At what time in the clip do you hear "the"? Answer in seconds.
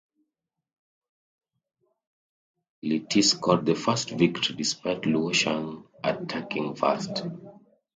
3.67-3.75